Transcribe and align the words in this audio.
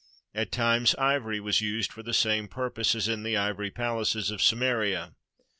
At 0.33 0.51
times 0.51 0.95
ivory 0.95 1.39
was 1.39 1.61
used 1.61 1.93
for 1.93 2.01
the 2.01 2.11
same 2.11 2.47
purpose, 2.47 2.95
as 2.95 3.07
in 3.07 3.21
the 3.21 3.37
ivory 3.37 3.69
palaces 3.69 4.31
of 4.31 4.41
Samaria. 4.41 5.13